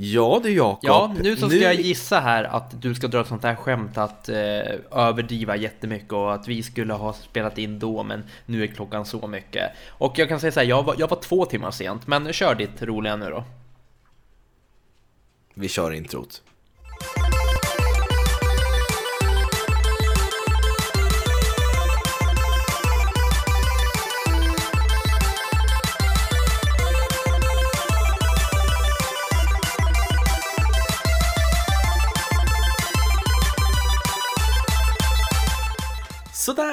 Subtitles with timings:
[0.00, 0.80] Ja du Jakob.
[0.82, 3.98] Ja, nu så ska jag gissa här att du ska dra ett sånt här skämt
[3.98, 4.36] att eh,
[4.90, 9.26] överdriva jättemycket och att vi skulle ha spelat in då, men nu är klockan så
[9.26, 9.72] mycket.
[9.88, 12.54] Och jag kan säga så här, jag var, jag var två timmar sent, men kör
[12.54, 13.44] ditt roliga nu då.
[15.54, 16.42] Vi kör introt.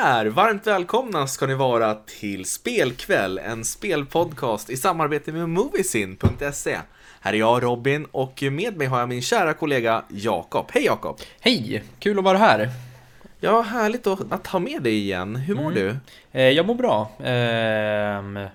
[0.05, 6.77] Sådär, varmt välkomna ska ni vara till Spelkväll, en spelpodcast i samarbete med Moviesin.se.
[7.21, 10.65] Här är jag Robin och med mig har jag min kära kollega Jakob.
[10.71, 11.17] Hej Jakob!
[11.39, 11.83] Hej!
[11.99, 12.69] Kul att vara här!
[13.39, 15.35] Ja, härligt att ha med dig igen.
[15.35, 15.73] Hur mår mm.
[15.73, 15.97] du?
[16.31, 17.11] Eh, jag mår bra.
[17.19, 18.49] Eh,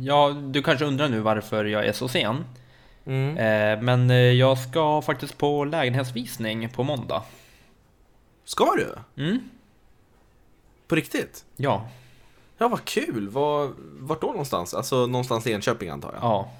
[0.00, 2.44] ja, du kanske undrar nu varför jag är så sen.
[3.06, 3.36] Mm.
[3.36, 7.22] Eh, men jag ska faktiskt på lägenhetsvisning på måndag.
[8.44, 9.22] Ska du?
[9.22, 9.38] Mm.
[10.88, 11.44] På riktigt?
[11.56, 11.88] Ja.
[12.58, 13.28] Ja, vad kul!
[13.28, 14.74] Var, vart då någonstans?
[14.74, 16.22] Alltså någonstans i Enköping antar jag?
[16.22, 16.52] Ja.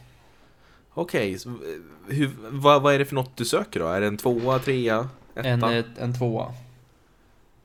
[0.95, 2.29] Okej, okay.
[2.51, 3.87] vad, vad är det för något du söker då?
[3.87, 5.49] Är det en tvåa, trea, etta?
[5.51, 6.55] En, en tvåa.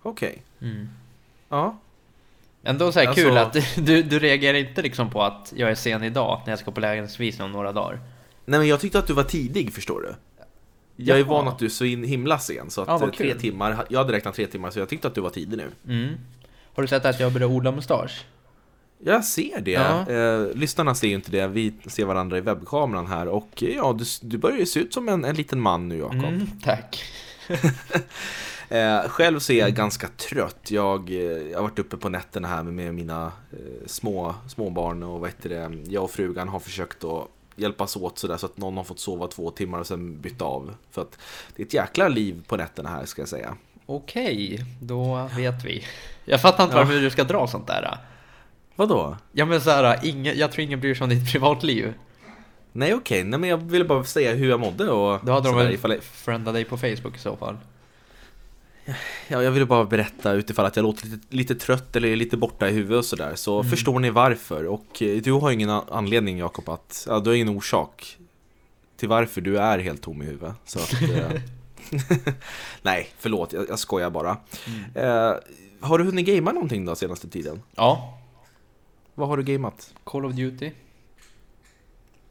[0.01, 0.43] Okej.
[0.59, 0.69] Okay.
[0.71, 0.89] Mm.
[1.49, 1.77] Ja.
[2.63, 3.23] Ändå så här alltså...
[3.23, 3.53] kul att
[3.85, 6.79] du, du reagerar inte liksom på att jag är sen idag när jag ska på
[6.79, 7.99] lägenhetsvisning om några dagar.
[8.45, 10.15] Nej men jag tyckte att du var tidig förstår du.
[10.95, 13.99] Jag är van att du är så himla sen så att ja, tre timmar, jag
[13.99, 15.71] hade räknat tre timmar så jag tyckte att du var tidig nu.
[15.87, 16.13] Mm.
[16.73, 18.25] Har du sett att jag börjar odla mustasch?
[19.05, 19.71] Jag ser det.
[19.71, 20.09] Ja.
[20.09, 21.47] Eh, lyssnarna ser ju inte det.
[21.47, 23.27] Vi ser varandra i webbkameran här.
[23.27, 26.23] Och ja, du, du börjar ju se ut som en, en liten man nu, Jakob.
[26.23, 27.03] Mm, tack.
[28.69, 30.71] eh, själv så är jag ganska trött.
[30.71, 35.03] Jag, eh, jag har varit uppe på nätterna här med mina eh, små, små barn
[35.03, 35.91] och vad heter det?
[35.91, 39.27] Jag och frugan har försökt att hjälpas åt sådär så att någon har fått sova
[39.27, 40.75] två timmar och sen byta av.
[40.91, 41.17] För att
[41.55, 43.55] det är ett jäkla liv på nätterna här ska jag säga.
[43.85, 45.83] Okej, då vet vi.
[46.25, 46.83] Jag fattar inte ja.
[46.83, 47.97] varför du ska dra sånt där.
[48.75, 49.17] Vadå?
[49.31, 51.93] Ja men såhär, ingen, jag tror ingen bryr sig om ditt privatliv.
[52.71, 53.29] Nej okej, okay.
[53.29, 56.01] nej men jag ville bara säga hur jag mådde och Då hade de väl ifall...
[56.01, 57.57] friendat dig på Facebook i så fall.
[59.27, 62.69] Ja, jag ville bara berätta utifall att jag låter lite, lite trött eller lite borta
[62.69, 63.69] i huvudet och sådär Så mm.
[63.69, 67.49] förstår ni varför och eh, du har ingen anledning Jakob att, ja du har ingen
[67.49, 68.17] orsak
[68.97, 71.41] Till varför du är helt tom i huvudet Så att, eh,
[72.81, 74.37] Nej, förlåt, jag, jag skojar bara.
[74.67, 75.07] Mm.
[75.07, 75.35] Eh,
[75.79, 77.61] har du hunnit gamea någonting då senaste tiden?
[77.75, 78.19] Ja.
[79.15, 79.93] Vad har du gameat?
[80.03, 80.71] Call of Duty.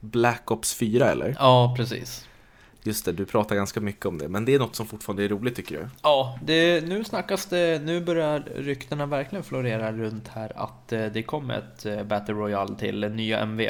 [0.00, 1.36] Black Ops 4 eller?
[1.38, 2.28] Ja, precis.
[2.84, 5.28] Just det, du pratar ganska mycket om det, men det är något som fortfarande är
[5.28, 5.88] roligt tycker du?
[6.02, 11.22] Ja, det, nu snackas det, nu börjar ryktena verkligen florera runt här att eh, det
[11.22, 13.60] kommer ett eh, Battle Royale till nya MV.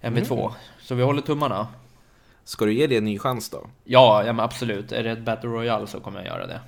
[0.00, 0.40] MV2.
[0.40, 0.52] Mm.
[0.80, 1.68] Så vi håller tummarna.
[2.48, 3.66] Ska du ge det en ny chans då?
[3.84, 4.92] Ja, ja men absolut.
[4.92, 6.60] Är det ett Battle Royale så kommer jag göra det.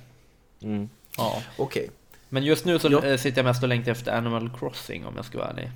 [0.61, 0.89] Mm.
[1.17, 1.41] Ja.
[1.57, 1.83] Okej.
[1.83, 1.95] Okay.
[2.29, 3.03] Men just nu så ja.
[3.03, 5.71] Eh, sitter jag mest och längtar efter Animal Crossing om jag ska vara ärlig.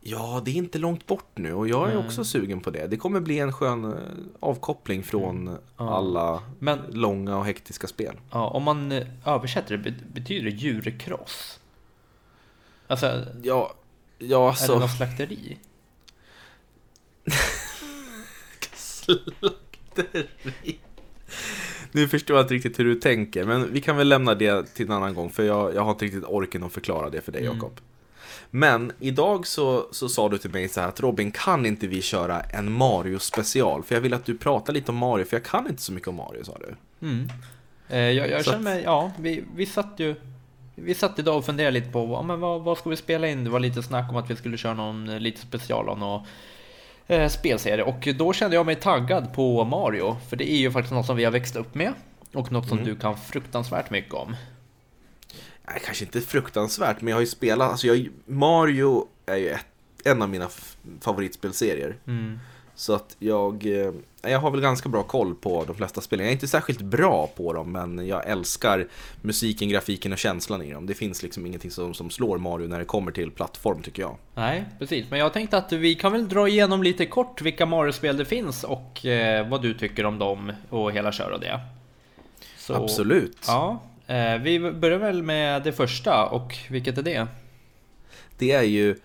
[0.00, 2.06] Ja, det är inte långt bort nu och jag är mm.
[2.06, 2.86] också sugen på det.
[2.86, 3.98] Det kommer bli en skön eh,
[4.40, 5.60] avkoppling från mm.
[5.76, 5.96] ja.
[5.96, 8.16] alla Men, långa och hektiska spel.
[8.30, 11.60] Ja, om man eh, översätter det, betyder det djurkross?
[12.86, 13.74] Alltså, ja,
[14.18, 14.72] ja alltså...
[14.72, 15.58] Är det något slakteri?
[19.38, 20.78] slakteri.
[21.92, 24.86] Nu förstår jag inte riktigt hur du tänker, men vi kan väl lämna det till
[24.86, 27.46] en annan gång, för jag, jag har inte riktigt orken att förklara det för dig,
[27.46, 27.56] mm.
[27.56, 27.80] Jakob.
[28.50, 32.02] Men idag så, så sa du till mig så här att Robin, kan inte vi
[32.02, 33.82] köra en Mario special?
[33.82, 36.08] För jag vill att du pratar lite om Mario, för jag kan inte så mycket
[36.08, 36.74] om Mario, sa du.
[37.06, 37.28] Mm.
[37.88, 40.14] Eh, jag jag känner mig, ja, vi, vi satt ju
[40.74, 43.44] vi satt idag och funderade lite på ja, men vad, vad ska vi spela in?
[43.44, 46.26] Det var lite snack om att vi skulle köra någon eh, lite special om något
[47.30, 51.06] spelserie och då kände jag mig taggad på Mario för det är ju faktiskt något
[51.06, 51.92] som vi har växt upp med
[52.32, 52.90] och något som mm.
[52.90, 54.36] du kan fruktansvärt mycket om.
[55.66, 59.66] Nej, kanske inte fruktansvärt, men jag har ju spelat, alltså jag, Mario är ju ett,
[60.04, 60.48] en av mina
[61.00, 61.96] favoritspelserier.
[62.06, 62.38] Mm.
[62.78, 66.24] Så att jag, eh, jag har väl ganska bra koll på de flesta spelen.
[66.24, 68.86] Jag är inte särskilt bra på dem, men jag älskar
[69.22, 70.86] musiken, grafiken och känslan i dem.
[70.86, 74.16] Det finns liksom ingenting som, som slår Mario när det kommer till plattform tycker jag.
[74.34, 75.10] Nej, precis.
[75.10, 78.64] Men jag tänkte att vi kan väl dra igenom lite kort vilka Mario-spel det finns
[78.64, 81.60] och eh, vad du tycker om dem och hela kör och det.
[82.56, 83.44] Så, Absolut.
[83.46, 87.26] Ja, eh, vi börjar väl med det första och vilket är det?
[88.38, 88.96] Det är ju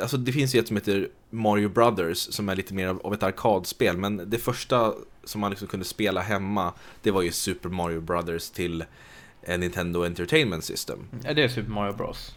[0.00, 3.22] alltså det finns ju ett som heter Mario Brothers som är lite mer av ett
[3.22, 6.72] arkadspel men det första som man liksom kunde spela hemma
[7.02, 8.84] det var ju Super Mario Brothers till
[9.42, 10.98] eh, Nintendo Entertainment System.
[11.24, 12.34] Är det Super Mario Bros?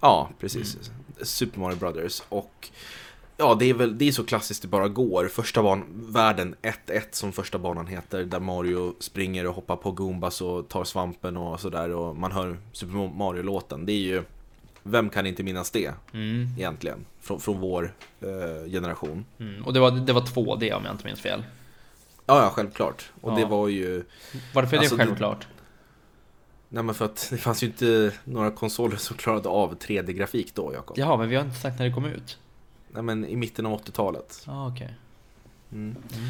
[0.00, 0.74] Ja, precis.
[0.74, 0.90] Mm.
[1.22, 2.70] Super Mario Brothers och
[3.38, 5.28] Ja, det är väl det är så klassiskt det bara går.
[5.28, 8.24] Första ban världen 1-1 som första banan heter.
[8.24, 11.90] Där Mario springer och hoppar på Goombas och tar svampen och sådär.
[11.90, 13.86] Och man hör Super Mario-låten.
[13.86, 14.22] Det är ju...
[14.86, 16.48] Vem kan inte minnas det Mm.
[16.56, 17.04] egentligen?
[17.20, 19.24] Från, från vår eh, generation.
[19.38, 19.64] Mm.
[19.64, 21.44] Och det var, det var 2D om jag inte minns fel.
[22.26, 23.10] Ja, ja, självklart.
[23.20, 23.46] Och det Ja.
[23.48, 24.04] var ju...
[24.54, 25.46] Varför är Alltså, det det- självklart?
[26.68, 30.72] Nej men för att det fanns ju inte några konsoler som klarade av 3D-grafik då,
[30.74, 30.98] Jakob.
[30.98, 32.38] Jaha, men vi har inte sagt när det kom ut.
[32.88, 34.42] Nej men i mitten av 80-talet.
[34.46, 34.94] Ja, ah, okej.
[35.72, 35.96] Mm.
[36.14, 36.28] Mm.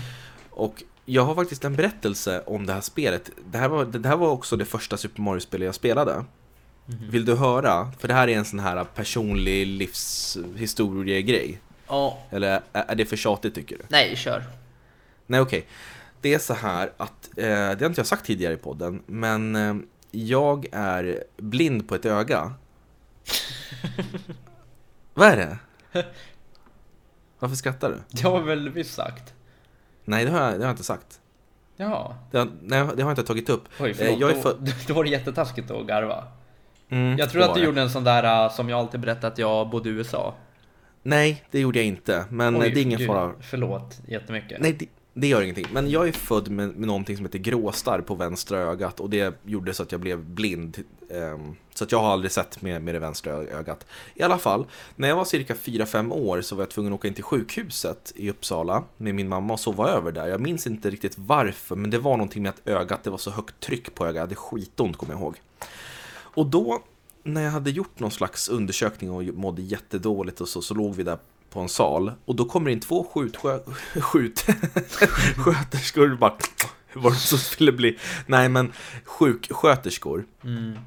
[0.50, 3.31] Och jag har faktiskt en berättelse om det här spelet.
[3.50, 6.25] Det här var, det här var också det första Super Mario-spelet jag spelade.
[6.87, 7.11] Mhm.
[7.11, 7.93] Vill du höra?
[7.99, 11.61] För det här är en sån här personlig livshistoriegrej.
[11.88, 13.85] Ja, Eller är det för tjatigt tycker du?
[13.88, 14.43] nej, kör.
[15.27, 15.67] Nej okej.
[16.21, 19.56] Det är så här att, eh, det har inte jag sagt tidigare i podden, men
[19.56, 19.75] eh,
[20.11, 22.53] jag är blind på ett öga.
[25.15, 25.59] Vad är det?
[27.38, 27.97] Varför skrattar du?
[28.11, 29.35] Det har väl visst sagt?
[30.05, 31.21] Nej, det har jag, det har jag inte sagt.
[31.77, 32.17] Ja.
[32.31, 33.62] Det har, nej, det har jag inte tagit upp.
[33.81, 34.21] Oj, Eh, förlåt.
[34.21, 36.25] jag är född- då var det jättetaskigt att garva.
[36.88, 39.38] Mm, Jag tror att du gjorde en sån där uh, som jag alltid berättat att
[39.38, 40.35] jag bodde i USA.
[41.03, 42.25] Nej, det gjorde jag inte.
[42.31, 43.33] Men Oj, det är ingen gud, fara.
[43.41, 44.61] Förlåt jättemycket.
[44.61, 45.67] Nej, det, det gör ingenting.
[45.73, 49.35] Men jag är född med, med någonting som heter gråstarr på vänstra ögat och det
[49.44, 50.79] gjorde så att jag blev blind.
[51.11, 53.87] Ehm, så att jag har aldrig sett med, med det vänstra ögat.
[54.15, 54.67] I alla fall,
[54.97, 58.12] när jag var cirka 4-5 år så var jag tvungen att åka in till sjukhuset
[58.17, 60.27] i Uppsala med min mamma och sova över där.
[60.27, 63.31] Jag minns inte riktigt varför, men det var någonting med att ögat, det var så
[63.31, 64.15] högt tryck på ögat.
[64.15, 65.37] Jag hade skitont kommer jag ihåg.
[66.37, 66.83] Och då,
[67.23, 71.03] när jag hade gjort någon slags undersökning och mådde jättedåligt och så, så låg vi
[71.03, 71.19] där
[71.50, 73.59] på en sal och då kommer in två skjutskö...
[74.00, 74.41] skjut...
[75.37, 76.37] sköterskor och bara...
[76.93, 77.99] Var det som skulle bli?
[78.27, 78.73] Nej men
[79.05, 80.27] sjuksköterskor.
[80.44, 80.79] Mm.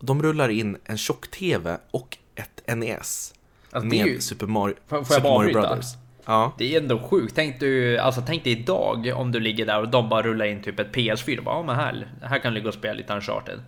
[0.00, 3.34] De rullar in en tjock-tv och ett NES.
[3.70, 5.52] Alltså, med ju, Super Mario, får, Super Mario?
[5.52, 5.86] Brothers.
[6.24, 6.52] Ja.
[6.58, 7.34] Det är ändå sjukt.
[7.34, 10.62] Tänk du, alltså tänk dig idag om du ligger där och de bara rullar in
[10.62, 13.12] typ ett PS4 och bara, ja men här, här kan du ligga och spela lite
[13.12, 13.60] Uncharted.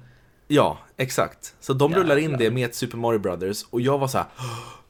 [0.48, 1.54] Ja, exakt.
[1.60, 4.26] Så de rullar in det med ett Super Mario Brothers och jag var så här.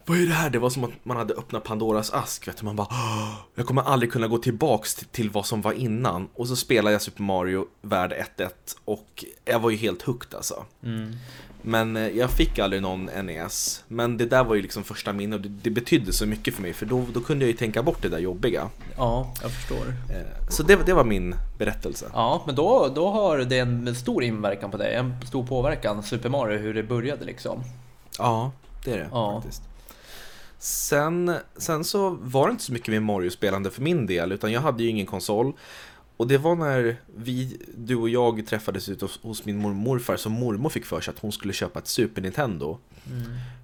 [0.07, 0.51] Vad är det här?
[0.51, 2.49] Det var som att man hade öppnat Pandoras ask.
[2.49, 2.65] Vet du?
[2.65, 2.89] Man bara,
[3.55, 6.29] jag kommer aldrig kunna gå tillbaks till, till vad som var innan.
[6.35, 8.51] Och så spelade jag Super Mario värld 1-1
[8.85, 10.65] och jag var ju helt hooked alltså.
[10.85, 11.13] Mm.
[11.63, 13.85] Men eh, jag fick aldrig någon NES.
[13.89, 16.63] Men det där var ju liksom första minne och det, det betydde så mycket för
[16.63, 18.69] mig för då, då kunde jag ju tänka bort det där jobbiga.
[18.97, 19.87] Ja, jag förstår.
[19.87, 22.07] Eh, Så det, det var min berättelse.
[22.13, 24.95] Ja, men då, då har det en stor inverkan på dig.
[24.95, 27.61] En stor påverkan, Super Mario, hur det började liksom.
[28.19, 28.53] Ja,
[28.85, 29.41] det är det Ja.
[29.43, 29.63] faktiskt.
[30.61, 34.61] Sen, sen så var det inte så mycket med Mario-spelande för min del, utan jag
[34.61, 35.53] hade ju ingen konsol.
[36.19, 40.33] Och det var när vi, du och jag träffades ute hos, min mormor morfar som
[40.33, 42.79] mormor fick för sig att hon skulle köpa ett Super Nintendo.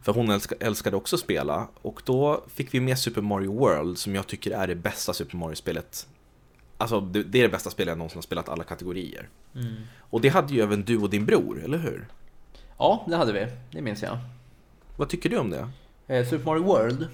[0.02, 1.68] För hon älska, älskade också att spela.
[1.82, 5.36] Och då fick vi med Super Mario World som jag tycker är det bästa Super
[5.36, 6.06] Mario-spelet.
[6.78, 9.28] Alltså det, det är det bästa spelet jag någonsin har spelat alla kategorier.
[9.54, 9.74] Mm.
[9.98, 12.06] Och det hade ju även du och din bror, eller hur?
[12.78, 13.46] Ja, det hade vi.
[13.70, 14.18] Det minns jag.
[14.96, 15.68] Vad tycker du om det?
[16.06, 17.08] Eh, Super Mario World.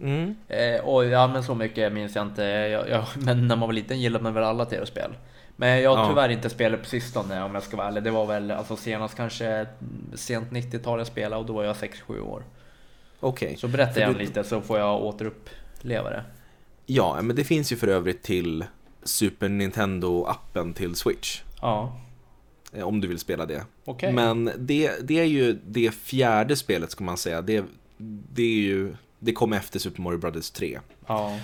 [0.00, 0.34] Mm.
[0.48, 2.42] Eh, och ja, men så mycket minns jag inte.
[2.42, 5.10] Jag, jag, men när man var liten gillade man väl alla tv-spel.
[5.56, 6.08] Men jag har Ja.
[6.08, 8.02] tyvärr inte spelat på sistone om jag ska vara ärlig.
[8.02, 9.66] Det var väl alltså senast kanske
[10.14, 12.42] sent 90-tal jag spelade och då var jag 6-7 år.
[13.20, 13.56] Okej.
[13.56, 16.24] Så berätta igen du- lite så får jag återuppleva det.
[16.86, 18.64] Ja, men det finns ju för övrigt till
[19.02, 21.42] Super Nintendo-appen till Switch.
[21.62, 22.00] Ja,
[22.72, 23.62] eh, Om du vill spela det.
[23.84, 24.12] okej.
[24.12, 27.42] Men det, det är ju det fjärde spelet ska man säga.
[27.42, 27.64] Det,
[28.32, 30.80] det är ju Det kom efter Super Mario Brothers 3.
[31.06, 31.38] Ja.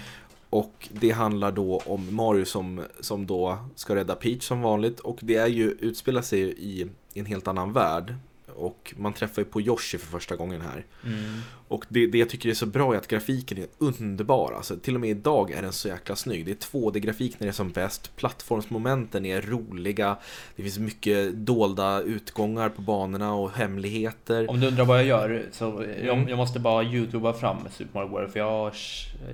[0.50, 5.00] Och det handlar då om Mario som, som då ska rädda Peach som vanligt.
[5.00, 8.14] Och det är ju, utspelar sig i, i en helt annan värld.
[8.56, 10.84] Och man träffar ju på Yoshi för första gången här.
[11.04, 11.40] Mm.
[11.68, 14.52] Och det, det jag tycker är så bra är att grafiken är underbar.
[14.56, 16.44] Alltså, till och med idag är den så jäkla snygg.
[16.46, 18.16] Det är 2D-grafik när det är som bäst.
[18.16, 20.16] Plattformsmomenten är roliga.
[20.56, 24.50] Det finns mycket dolda utgångar på banorna och hemligheter.
[24.50, 26.28] Om du undrar vad jag gör så jag, Mm.
[26.28, 28.74] jag måste bara youtuba fram Super Mario World för jag, har-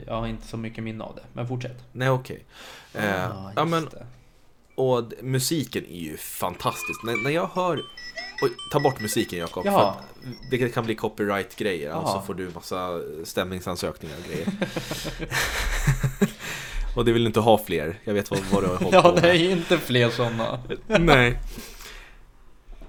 [0.07, 1.23] jag har inte så mycket minne av det.
[1.33, 1.85] Men fortsätt.
[1.93, 2.45] Nej, okej.
[2.95, 4.07] Eh, Ah, ja, men, det.
[4.89, 7.03] Och musiken är ju fantastisk.
[7.05, 7.83] När, när jag hör...
[8.43, 9.67] Oj, ta bort musiken Jakob.
[10.51, 11.95] Det kan bli copyright-grejer.
[11.95, 12.23] Och så Jaha.
[12.27, 14.47] får du massa stämningsansökningar och grejer.
[16.97, 17.99] och det vill du inte ha fler.
[18.05, 19.31] Jag vet vad, vad du har hållit Ja, på det med.
[19.37, 20.59] är inte fler sådana.
[20.87, 21.39] Nej.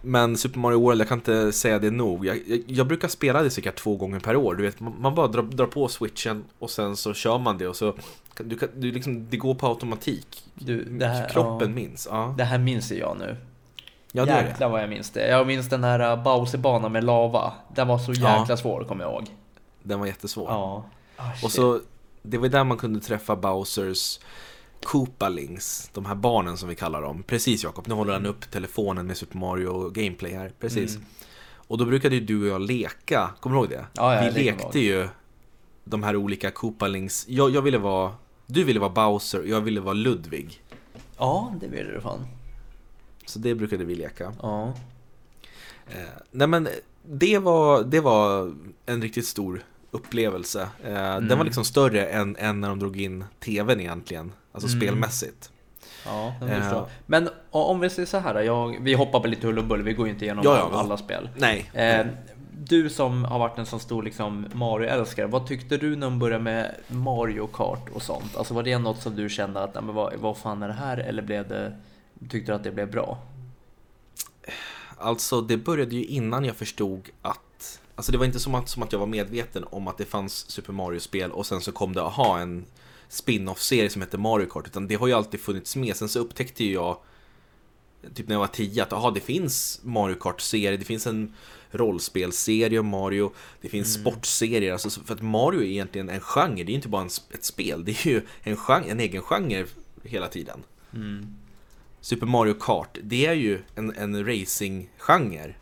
[0.01, 2.25] Men Super Mario World, jag kan inte säga det nog.
[2.25, 4.55] Jag, jag, jag brukar spela det cirka två gånger per år.
[4.55, 7.75] Du vet, man, bara drar, drar på switchen och sen så kör man det och
[7.75, 7.93] så
[8.37, 10.43] du kan, du liksom, det går på automatik.
[10.53, 12.07] Du, det här, Kroppen ja, minns.
[12.11, 13.37] Ja, det här minns jag nu.
[14.11, 14.31] ja det.
[14.31, 15.27] Jäklar vad jag minns det.
[15.29, 17.53] Jag minns den här uh, Bowser-banan med lava.
[17.75, 18.39] Den var så Ja.
[18.39, 19.25] jäkla svår, kommer jag ihåg.
[19.83, 20.45] Den var jättesvår.
[20.49, 20.83] Ja.
[21.17, 21.79] Ah, Och så
[22.21, 24.19] det var där man kunde träffa Bowsers
[24.83, 27.23] Koopalings, de här barnen som vi kallar dem.
[27.23, 30.51] Precis Jakob, nu håller han upp telefonen med Super Mario Gameplay här.
[30.59, 30.95] Precis.
[30.95, 31.07] Mm.
[31.53, 33.85] Och då brukade ju du och jag leka, kommer du ihåg det?
[33.93, 35.07] Ja, ja, vi lekte ju
[35.83, 37.25] de här olika Koopalings.
[37.29, 40.63] Jag, jag ville vara, du ville vara Bowser och jag ville vara Ludvig.
[41.17, 42.25] Ja, det ville du fan.
[43.25, 44.33] Så det brukade vi leka.
[44.41, 44.73] Ja.
[45.87, 46.67] Eh, nej men
[47.03, 48.53] det var, det var
[48.85, 50.69] en riktigt stor upplevelse.
[50.83, 51.27] Eh, mm.
[51.27, 54.79] Den var liksom större än, än när de drog in tvn egentligen, alltså mm.
[54.79, 55.51] spelmässigt.
[56.05, 56.83] Ja, eh.
[57.05, 59.93] Men om vi säger så här, jag, vi hoppar på lite hull och bull, vi
[59.93, 61.29] går ju inte igenom ja, ja, alla spel.
[61.37, 61.71] Nej.
[61.73, 62.05] Eh,
[62.63, 66.43] du som har varit en så stor liksom Mario-älskare, vad tyckte du när de började
[66.43, 68.37] med Mario Kart och sånt?
[68.37, 70.73] Alltså var det något som du kände att, nej, men vad, vad fan är det
[70.73, 70.97] här?
[70.97, 71.77] Eller blev det,
[72.29, 73.17] tyckte du att det blev bra?
[74.97, 78.83] Alltså det började ju innan jag förstod att Alltså det var inte som att, som
[78.83, 82.01] att jag var medveten om att det fanns Super Mario-spel och sen så kom det,
[82.01, 82.65] aha, en
[83.11, 84.67] spin-off-serie som heter Mario Kart.
[84.67, 85.95] Utan det har ju alltid funnits med.
[85.95, 86.97] Sen så upptäckte ju jag,
[88.13, 91.33] typ när jag var tio, att aha, det finns Mario Kart-serie, det finns en
[91.71, 94.01] rollspelserie om Mario, det finns mm.
[94.01, 94.73] sportserier.
[94.73, 97.43] Alltså, för att Mario är egentligen en genre, det är ju inte bara en, ett
[97.43, 99.65] spel, det är ju en, genre, en egen genre
[100.03, 100.63] hela tiden.
[100.93, 101.35] Mm.
[102.01, 105.53] Super Mario Kart, det är ju en, en racing-genre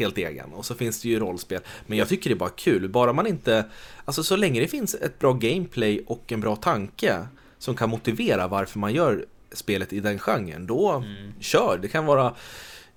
[0.00, 0.52] helt egen.
[0.52, 1.60] Och så finns det ju rollspel.
[1.86, 3.64] Men jag tycker det är bara kul, bara man inte...
[4.04, 7.26] Alltså så länge det finns ett bra gameplay och en bra tanke
[7.58, 11.32] som kan motivera varför man gör spelet i den genren, då mm.
[11.40, 11.78] kör.
[11.82, 12.34] Det kan vara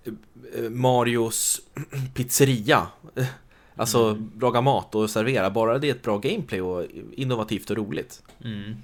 [0.04, 1.62] eh, Marios
[2.14, 2.88] pizzeria.
[3.76, 4.32] Alltså mm.
[4.42, 8.24] laga mat och servera, bara det är ett bra gameplay och innovativt och roligt.
[8.44, 8.76] Mm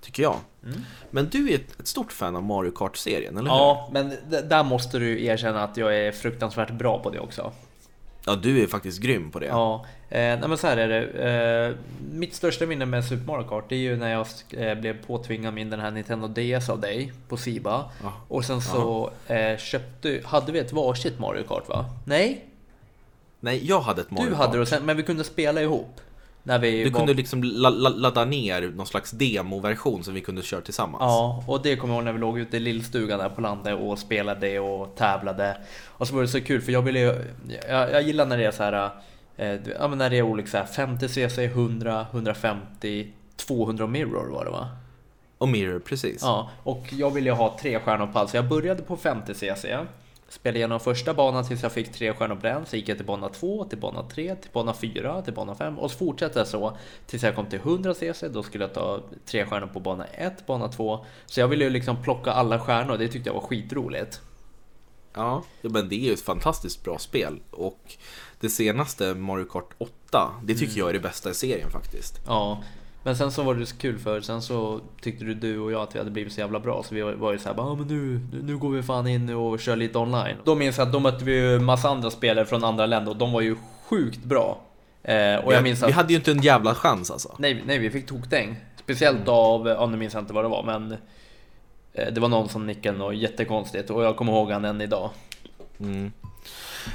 [0.00, 0.36] tycker jag.
[0.64, 0.80] Mm.
[1.10, 3.92] Men du är ett, stort fan av Mario Kart-serien, eller Ja, hur?
[3.92, 4.16] men
[4.48, 7.52] där måste du erkänna att jag är fruktansvärt bra på det också.
[8.26, 9.46] Ja, du är faktiskt grym på det.
[9.46, 11.06] Ja, eh, nej men så här är det.
[11.68, 11.74] Eh,
[12.12, 15.54] mitt största minne med Super Mario Kart, det är ju när jag eh, blev påtvingad
[15.54, 17.90] min den här Nintendo DS av dig på Siba.
[18.02, 18.12] Ja.
[18.28, 21.84] Och sen så eh, köpte, hade vi ett varsitt Mario Kart va?
[22.04, 22.44] Nej?
[23.40, 26.00] Nej, jag hade ett Mario Du hade det, men vi kunde spela ihop.
[26.46, 26.98] När vi du var...
[26.98, 27.42] kunde liksom
[27.96, 31.00] ladda ner någon slags demoversion som vi kunde köra tillsammans.
[31.00, 33.78] Ja, och det kommer jag ihåg när vi låg ute i lillstugan där på landet
[33.80, 35.56] och spelade och tävlade.
[35.86, 37.14] Och så var det så kul för jag ville ju,
[37.68, 38.90] jag, jag gillar när det är så här,
[39.36, 44.30] eh, ja men när det är olika så här 50 cc, 100, 150, 200 mirror
[44.30, 44.68] var det va?
[45.38, 46.18] Och mirror, precis.
[46.22, 49.34] Ja, och jag ville ju ha tre stjärnor på allt så jag började på 50
[49.34, 49.76] cc.
[50.36, 52.66] Spelade igenom första banan tills jag fick tre stjärnor på den.
[52.66, 55.78] Så gick jag till bana 2, till bana 3, till bana 4, till bana 5
[55.78, 56.76] och så fortsatte jag så
[57.06, 58.28] tills jag kom till 100 cc.
[58.28, 61.04] Då skulle jag ta tre stjärnor på bana 1, bana 2.
[61.26, 62.96] Så jag ville ju liksom plocka alla stjärnor.
[62.96, 64.20] Det tyckte jag var skitroligt.
[65.14, 67.96] Ja, men det är ju ett fantastiskt bra spel och
[68.40, 70.78] det senaste Mario Kart 8, det tycker mm.
[70.78, 72.20] jag är det bästa i serien faktiskt.
[72.26, 72.62] Ja,
[73.06, 75.82] men sen så var det så kul för sen så tyckte du, du och jag
[75.82, 78.20] att vi hade blivit så jävla bra så vi var ju såhär, ah, men nu,
[78.42, 80.36] nu går vi fan in och kör lite online.
[80.44, 83.16] Då minns jag att då mötte vi ju massa andra spelare från andra länder och
[83.16, 83.56] de var ju
[83.88, 84.60] sjukt bra.
[85.02, 85.88] Eh, och jag minns att...
[85.88, 87.34] Vi hade ju inte en jävla chans alltså.
[87.38, 88.56] Nej, nej vi fick tokdäng.
[88.76, 90.96] Speciellt av, ja nu minns jag inte vad det var men
[91.92, 95.10] eh, Det var någon som nickade och jättekonstigt och jag kommer ihåg han än idag.
[95.80, 96.12] Mm.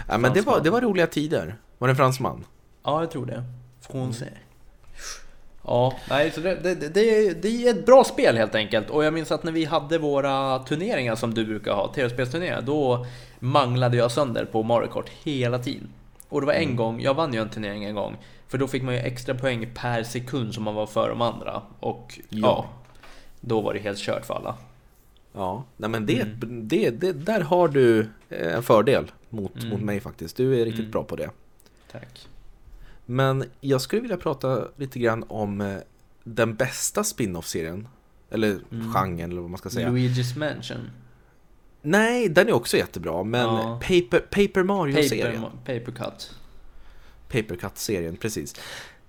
[0.08, 1.56] Ja, men det var, det var roliga tider.
[1.78, 2.46] Var det en fransman?
[2.84, 3.44] Ja, jag tror det.
[3.88, 4.22] Français.
[4.22, 4.51] Mm.
[5.64, 8.90] Ja, nej, så det, det, det, det, är ett bra spel helt enkelt.
[8.90, 13.06] Och jag minns att när vi hade våra turneringar som du brukar ha, tv-spelsturneringar, då
[13.40, 15.90] manglade jag sönder på Mario Kart hela tiden.
[16.30, 16.76] Och det var en mm.
[16.76, 19.70] gång, jag vann ju en turnering en gång, för då fick man ju extra poäng
[19.76, 21.62] per sekund som man var för de andra.
[21.80, 22.66] Och ja, ja
[23.42, 24.56] då var det helt kört för alla.
[25.34, 26.68] Ja, nej men det, mm.
[26.68, 29.70] det, det, där har du en fördel mot, mm.
[29.70, 30.38] mot mig faktiskt.
[30.38, 30.92] Du är riktigt mm.
[30.92, 31.30] bra på det.
[31.92, 32.28] Tack.
[33.12, 35.78] Men jag skulle vilja prata lite grann om eh,
[36.24, 37.88] den bästa spin-off-serien.
[38.30, 38.94] Eller mm.
[38.94, 39.90] genren eller vad man ska säga.
[39.90, 40.90] Luigi's Mansion.
[41.82, 43.24] Nej, den är också jättebra.
[43.24, 43.80] Men ja.
[43.82, 45.42] Paper, Paper Mario-serien.
[45.42, 46.36] Paper, Paper Cut.
[47.28, 48.56] Paper Cut-serien, precis.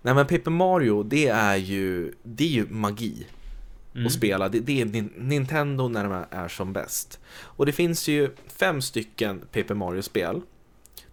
[0.03, 3.27] Nej men Paper Mario, det är ju, det är ju magi.
[3.95, 4.07] Mm.
[4.07, 7.21] Att spela, det, det, är Nintendo när de är som bäst.
[7.35, 10.41] Och det finns ju fem stycken Paper Mario-spel.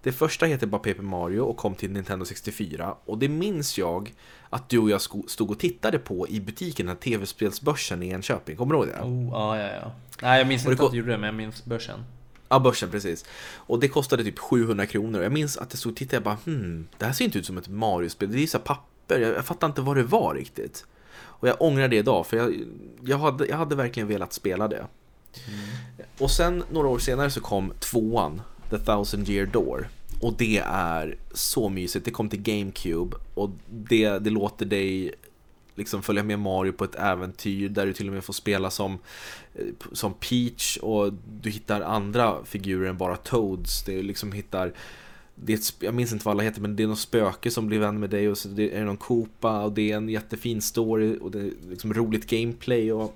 [0.03, 4.13] Det första heter bara Paper Mario och kom till Nintendo 64 och det minns jag
[4.49, 8.57] att du och jag stod och tittade på i butiken, den tv-spelsbörsen i Enköping.
[8.57, 9.01] Kommer du ihåg det?
[9.01, 9.91] Oh, ja, ja, ja.
[10.21, 12.03] Nej, jag minns inte att du gjorde det, men jag minns börsen.
[12.49, 13.25] Ja, börsen precis.
[13.55, 15.21] Och det kostade typ 700 kronor.
[15.21, 17.45] Jag minns att jag stod och tittade och bara hmm, det här ser inte ut
[17.45, 18.31] som ett Mario-spel.
[18.31, 19.19] Det är så papper.
[19.19, 20.85] Jag, jag fattar inte vad det var riktigt.
[21.11, 22.55] Och jag ångrar det idag, för jag,
[23.01, 24.85] jag, hade, jag hade verkligen velat spela det.
[25.47, 25.59] Mm.
[26.17, 29.87] Och sen några år senare så kom tvåan The Thousand Year Door.
[30.21, 32.05] Och det är så mysigt.
[32.05, 35.13] Det kom till GameCube och det, det låter dig
[35.75, 38.99] liksom följa med Mario på ett äventyr där du till och med får spela som,
[39.55, 43.83] eh, som Peach och du hittar andra figurer än bara Toads.
[43.83, 44.73] Det är liksom hittar
[45.45, 47.67] det är ett, jag minns inte vad alla heter, men det är någon spöke som
[47.67, 50.61] blir vän med dig och så det är någon Koopa och det är en jättefin
[50.61, 53.15] story och det är liksom roligt gameplay och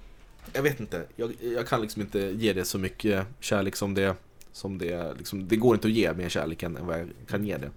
[0.54, 4.16] jag vet inte, jag, jag kan liksom inte ge det så mycket kärlek som det
[4.54, 7.58] som det, liksom, det går inte att ge mer kärlek än vad jag kan ge
[7.58, 7.72] det.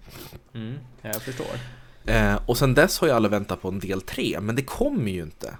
[0.53, 1.59] Mm, jag förstår.
[2.05, 5.11] Eh, och sen dess har jag alla väntat på en del 3, men det kommer
[5.11, 5.57] ju inte.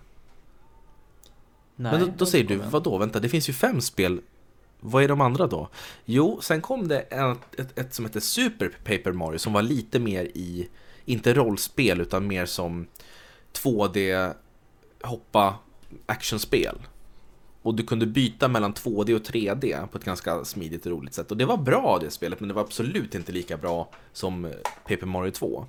[1.75, 2.97] Nej, men då, då säger du, vad då?
[2.97, 4.21] Vänta, det finns ju fem spel.
[4.79, 5.69] Vad är de andra då?
[6.05, 9.99] Jo, sen kom det ett, ett, ett som heter Super Paper Mario som var lite
[9.99, 10.69] mer i,
[11.05, 12.87] inte rollspel utan mer som
[13.53, 14.33] 2D
[15.01, 15.55] hoppa
[16.05, 16.77] actionspel.
[17.67, 21.31] Och du kunde byta mellan 2D och 3D på ett ganska smidigt och roligt sätt.
[21.31, 24.53] Och det var bra det spelet, men det var absolut inte lika bra som
[24.87, 25.65] Paper Mario 2.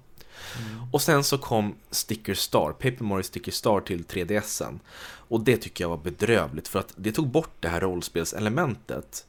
[0.58, 0.92] Mm.
[0.92, 4.78] Och sen så kom Sticker Star, Paper Mario Sticker Star till 3DSen.
[5.04, 9.26] Och det tycker jag var bedrövligt för att det tog bort det här rollspelselementet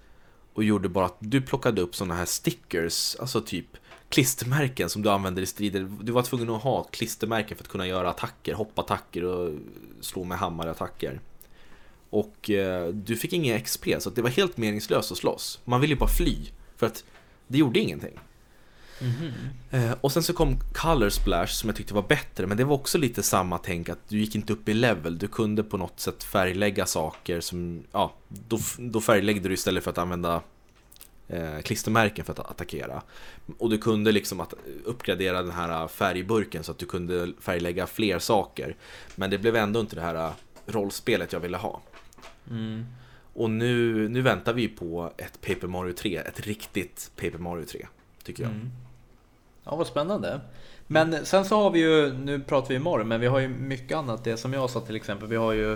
[0.53, 3.77] och gjorde bara att du plockade upp sådana här stickers, alltså typ
[4.09, 5.91] klistermärken som du använder i strider.
[6.01, 9.53] Du var tvungen att ha klistermärken för att kunna göra attacker, hoppattacker och
[10.01, 11.19] slå med hammarattacker.
[12.09, 15.59] Och eh, du fick ingen XP, så det var helt meningslöst att slåss.
[15.65, 16.37] Man ville ju bara fly,
[16.77, 17.03] för att
[17.47, 18.19] det gjorde ingenting.
[19.01, 19.89] Mm -hmm.
[19.89, 22.75] eh, och sen så kom Color Splash som jag tyckte var bättre, men det var
[22.75, 25.17] också lite samma tänk att du gick inte upp i level.
[25.17, 29.91] Du kunde på något sätt färglägga saker som, ja, då, då färgläggde du istället för
[29.91, 30.41] att använda
[31.27, 33.01] eh, klistermärken för att attackera.
[33.57, 34.53] Och du kunde liksom att
[34.85, 38.75] uppgradera den här färgburken så att du kunde färglägga fler saker.
[39.15, 40.33] Men det blev ändå inte det här
[40.65, 41.81] rollspelet jag ville ha.
[42.49, 42.85] Mm.
[43.33, 47.87] Och nu, nu väntar vi på ett Paper Mario 3, ett riktigt Paper Mario 3,
[48.23, 48.51] tycker jag.
[48.51, 48.71] Mm.
[49.63, 50.41] Ja, vad spännande.
[50.87, 53.97] Men sen så har vi ju, nu pratar vi Mario, men vi har ju mycket
[53.97, 54.23] annat.
[54.23, 55.73] Det som jag sa till exempel, vi har ju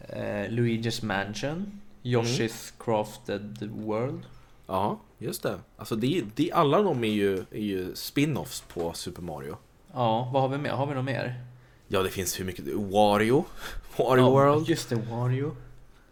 [0.00, 2.50] eh, Luigi's Mansion, Yoshi's mm.
[2.78, 4.20] Crafted World.
[4.66, 5.58] Ja, just det.
[5.76, 9.56] Alltså det, det, alla de är ju, är ju spin-offs på Super Mario.
[9.92, 10.70] Ja, vad har vi mer?
[10.70, 11.44] Har vi något mer?
[11.88, 12.64] Ja, det finns hur mycket...
[12.74, 13.44] Wario.
[13.98, 14.68] Wario ja, World.
[14.68, 15.56] Just det, Wario.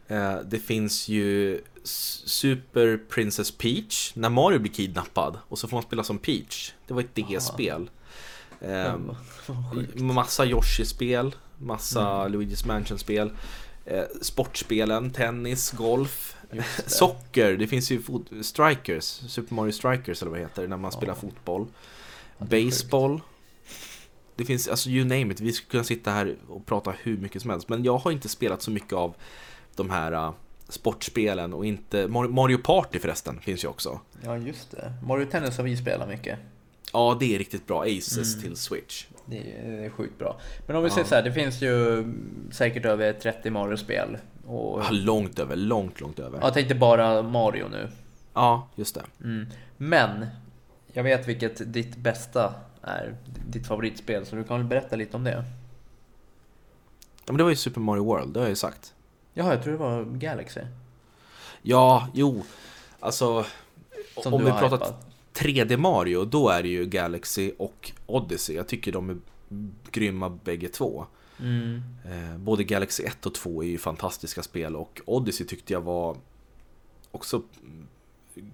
[0.08, 5.82] Eh, det finns ju Super Princess Peach, när Mario blir kidnappad och så får man
[5.82, 6.72] spela som Peach.
[6.86, 7.90] Det var ett DS-spel.
[8.60, 8.94] Eh,
[9.94, 12.32] massa Yoshi-spel, massa mm.
[12.32, 13.30] Luigi's Mansion-spel.
[13.84, 16.64] Eh, sportspelen, tennis, golf, det.
[16.86, 17.56] socker.
[17.56, 18.02] Det finns ju
[18.42, 21.66] Strikers, Super Mario Strikers eller vad det heter, när man spelar fotboll.
[22.38, 23.20] Baseball.
[24.36, 27.42] Det finns, alltså you name it, vi skulle kunna sitta här och prata hur mycket
[27.42, 27.68] som helst.
[27.68, 29.14] Men jag har inte spelat så mycket av
[29.76, 30.32] de här uh,
[30.68, 32.08] sportspelen och inte...
[32.08, 34.00] Mario Party förresten finns ju också.
[34.24, 34.92] Ja, just det.
[35.06, 36.38] Mario Tennis har vi spelat mycket.
[36.92, 37.82] Ja, det är riktigt bra.
[37.82, 38.42] Aces mm.
[38.42, 39.06] till Switch.
[39.24, 40.40] Det är, det är sjukt bra.
[40.66, 40.94] Men om vi ja.
[40.94, 42.04] säger så här, det finns ju
[42.50, 44.18] säkert över 30 Mario-spel.
[44.46, 44.80] Och...
[44.80, 46.38] Ja, långt över, långt, långt över.
[46.42, 47.88] Jag tänkte bara Mario nu.
[48.34, 49.02] Ja, just det.
[49.24, 49.46] Mm.
[49.76, 50.26] Men,
[50.92, 53.16] jag vet vilket ditt bästa är,
[53.48, 55.44] ditt favoritspel, så du kan väl berätta lite om det?
[57.26, 58.94] Ja, men det var ju Super Mario World, det har jag ju sagt.
[59.34, 60.60] Jaha, jag tror det var Galaxy.
[61.62, 62.44] Ja, jo.
[63.00, 63.44] Alltså,
[64.22, 65.06] Som om vi pratar hypat.
[65.34, 68.56] 3D Mario, då är det ju Galaxy och Odyssey.
[68.56, 69.16] Jag tycker de är
[69.90, 71.06] grymma bägge två.
[71.40, 71.82] Mm.
[72.04, 76.16] Eh, både Galaxy 1 och 2 är ju fantastiska spel och Odyssey tyckte jag var
[77.10, 77.42] också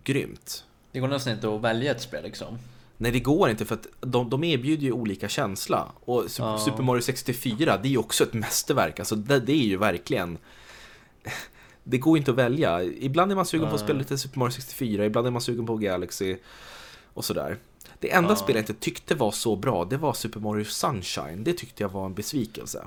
[0.04, 0.64] grymt.
[0.92, 2.58] Det går nästan inte att välja ett spel liksom.
[2.96, 5.92] Nej, det går inte för att de, de erbjuder ju olika känsla.
[6.04, 6.58] Och ja.
[6.58, 8.98] Super Mario 64, det är ju också ett mästerverk.
[8.98, 10.38] Alltså det, det är ju verkligen
[11.84, 12.82] det går inte att välja.
[12.82, 15.66] Ibland är man sugen på att spela lite Super Mario 64, ibland är man sugen
[15.66, 16.36] på Galaxy
[17.14, 17.58] och sådär.
[17.98, 18.36] Det enda uh.
[18.36, 21.44] spelet jag inte tyckte var så bra, det var Super Mario Sunshine.
[21.44, 22.84] Det tyckte jag var en besvikelse.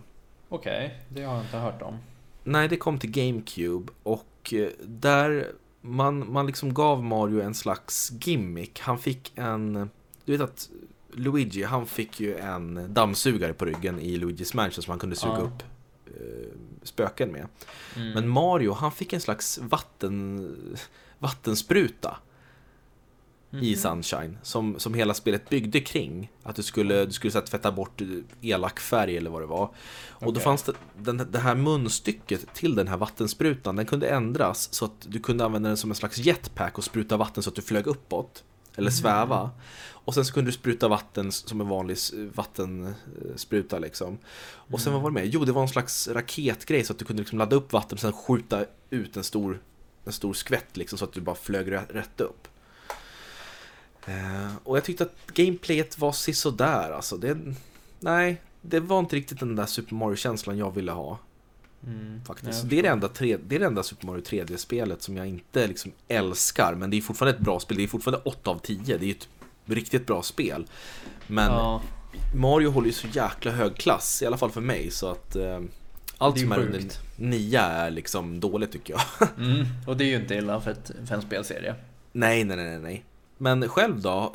[0.49, 1.97] Okej, okay, det har jag inte hört om.
[2.43, 5.47] Nej, det kom till GameCube och eh, där
[5.81, 8.79] man, man liksom gav Mario en slags gimmick.
[8.79, 9.89] Han fick en...
[10.25, 10.69] Du vet att
[11.13, 15.37] Luigi, han fick ju en dammsugare på ryggen i Luigi's Mansion som han kunde suga
[15.37, 15.43] uh.
[15.43, 15.63] upp
[16.83, 17.47] spöken med.
[17.95, 18.11] Mm.
[18.11, 20.77] Men Mario, han fick en slags vatten,
[21.19, 22.17] vattenspruta
[23.53, 23.65] mm.
[23.65, 26.31] i Sunshine som, som hela spelet byggde kring.
[26.43, 28.01] Att du skulle, du skulle så tvätta bort
[28.41, 29.69] elak färg eller vad det var.
[30.07, 30.33] Och okay.
[30.33, 34.85] då fanns det, den, det här munstycket till den här vattensprutan, den kunde ändras så
[34.85, 37.61] att du kunde använda den som en slags jetpack och spruta vatten så att du
[37.61, 38.43] flög uppåt.
[38.75, 38.91] Eller mm.
[38.91, 39.51] sväva.
[40.05, 41.97] Och sen så kunde du spruta vatten som en vanlig
[42.33, 44.17] vattenspruta liksom.
[44.45, 45.27] Och sen vad var det med?
[45.27, 47.99] Jo, det var en slags raketgrej så att du kunde liksom ladda upp vatten och
[47.99, 49.61] sen skjuta ut en stor,
[50.05, 52.47] en stor skvätt liksom så att du bara flög rätt upp.
[54.05, 57.17] Eh, och jag tyckte att gameplayet var sisådär alltså.
[57.17, 57.37] Det,
[57.99, 61.19] nej, det var inte riktigt den där Super Mario-känslan jag ville ha.
[61.87, 62.21] Mm.
[62.25, 62.69] Faktiskt.
[62.69, 65.67] Det är det, enda tre, det är det enda Super Mario 3D-spelet som jag inte
[65.67, 66.75] liksom älskar.
[66.75, 67.77] Men det är fortfarande ett bra spel.
[67.77, 68.97] Det är fortfarande 8 av 10.
[68.97, 69.27] Det är ett
[69.65, 70.65] riktigt bra spel.
[71.27, 71.81] Men Ja,
[72.35, 74.91] Mario håller ju så jäkla hög klass, i alla fall för mig.
[74.91, 75.59] Så att eh,
[76.17, 76.83] allt är som är under
[77.15, 79.29] 9 är liksom dåligt tycker jag.
[79.37, 79.65] mm.
[79.87, 81.75] och det är ju inte illa för, ett, för en spelserie.
[82.11, 83.05] nej, nej, nej, nej, nej.
[83.37, 84.33] Men själv då?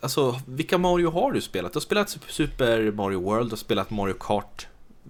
[0.00, 1.72] Alltså, vilka Mario har du spelat?
[1.72, 4.66] Du har spelat Super Mario World, du har spelat Mario Kart.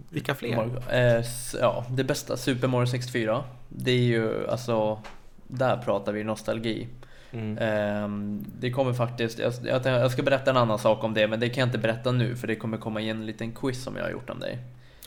[0.09, 0.57] Vilka fler?
[0.57, 1.25] Mario- eh,
[1.61, 3.45] ja, det bästa, Super Mario 64.
[3.69, 5.01] Det är ju alltså,
[5.49, 6.89] där pratar vi nostalgi.
[7.33, 7.59] Mm.
[7.61, 11.41] Ehm, det kommer faktiskt, jag, jag, jag ska berätta en annan sak om det, men
[11.41, 13.97] det kan jag inte berätta nu för det kommer komma i en liten quiz som
[13.97, 14.59] jag har gjort om dig.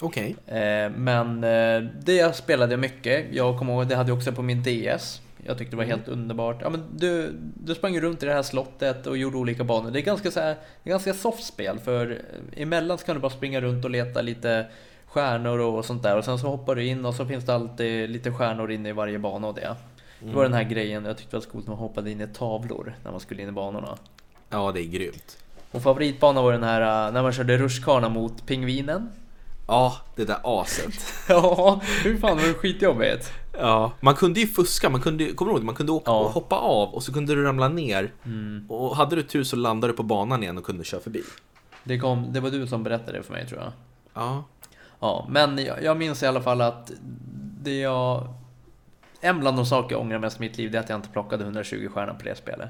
[0.01, 0.35] Okej.
[0.47, 3.25] Eh, men eh, det spelade jag mycket.
[3.31, 5.21] Jag kommer ihåg, det hade jag också på min DS.
[5.45, 6.57] Jag tyckte det var helt underbart.
[6.61, 9.91] Ja, men du, du sprang ju runt i det här slottet och gjorde olika banor.
[9.91, 13.31] Det är ganska, så här, ganska soft spel för eh, emellan så kan du bara
[13.31, 14.65] springa runt och leta lite
[15.05, 18.09] stjärnor och sånt där och sen så hoppar du in och så finns det alltid
[18.09, 19.75] lite stjärnor inne i varje bana och det.
[20.19, 22.27] Det var den här grejen jag tyckte var så coolt när man hoppade in i
[22.27, 23.97] tavlor när man skulle in i banorna.
[24.49, 25.37] Ja, det är grymt.
[25.71, 29.09] Och favoritbanan var den här eh, när man körde rutschkana mot pingvinen.
[29.67, 30.93] Ja, det där aset.
[31.29, 33.33] Ja, hur fan var det skitjobbigt?
[33.57, 35.65] Ja, man kunde ju fuska, man kunde, kommer du ihåg?
[35.65, 36.19] Man kunde åka Ja.
[36.19, 38.11] och hoppa av och så kunde du ramla ner.
[38.25, 38.65] Mm.
[38.69, 41.23] Och hade du tur så landade du på banan igen och kunde köra förbi.
[41.83, 43.71] Det, kom, det var du som berättade det för mig tror jag.
[44.13, 44.43] Ja,
[44.99, 46.91] Ja, men jag, jag minns i alla fall att
[47.63, 48.33] det jag...
[49.21, 51.09] En bland de saker jag ångrar mest i mitt liv det är att jag inte
[51.09, 52.69] plockade 120 stjärnor på det spelet.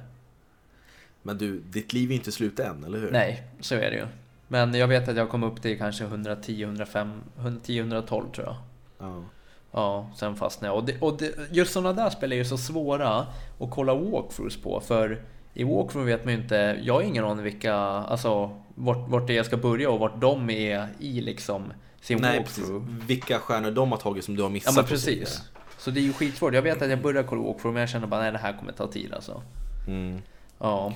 [1.21, 3.11] men du, ditt liv är inte slut än, eller hur?
[3.11, 4.05] Nej, så är det ju.
[4.47, 8.55] Men jag vet att jag kom upp till kanske 110, 105, 110, 112 tror jag.
[8.99, 9.23] Ja.
[9.73, 10.77] Ja, sen fastnade jag.
[10.77, 13.17] Och, det, och det, just sådana där spel är ju så svåra
[13.59, 14.79] att kolla walkthroughs på.
[14.79, 15.21] För
[15.53, 19.33] i walkthrough vet man ju inte, jag har ingen aning vilka, alltså vart, vart det
[19.33, 22.57] är jag ska börja och vart de är i liksom sin Nej, precis.
[22.59, 22.85] walkthrough.
[23.07, 25.25] Vilka stjärnor de har tagit som du har Ja missat men så vidare.
[25.25, 25.41] precis.
[25.77, 26.53] Så det är ju skitsvårt.
[26.53, 28.71] Jag vet att jag började kolla walkthrough men jag känner bara nej det här kommer
[28.71, 29.41] ta tid alltså.
[29.87, 30.21] Mm.
[30.59, 30.93] Ja.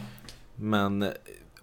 [0.56, 1.12] Men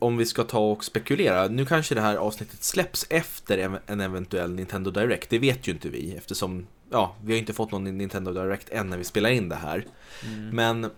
[0.05, 4.01] om vi ska ta och spekulera, nu kanske det här avsnittet släpps efter en- en
[4.01, 5.31] eventuell Nintendo Direct.
[5.31, 8.91] Det vet ju inte vi eftersom, ja, vi har inte fått någon Nintendo Direct än
[8.91, 9.87] när vi spelar in det här.
[10.27, 10.49] Mm.
[10.57, 10.91] Men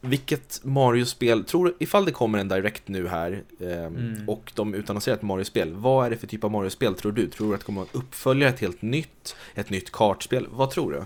[0.00, 4.28] vilket Mario-spel, tror ifall det kommer en Direct nu här ehm, Mm.
[4.28, 7.26] och de utannonserar ett Mario-spel, vad är det för typ av Mario-spel tror du?
[7.30, 10.46] Tror du att det kommer att uppfölja ett helt nytt, ett nytt kartspel?
[10.50, 11.02] Vad tror du?